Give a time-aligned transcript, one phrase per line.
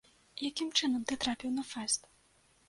[0.49, 2.11] Якім чынам ты трапіў на фэст?